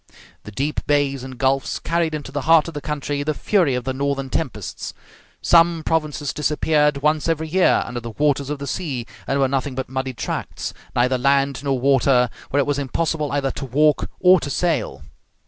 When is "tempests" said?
4.31-4.95